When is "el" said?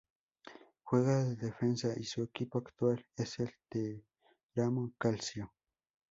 3.37-3.51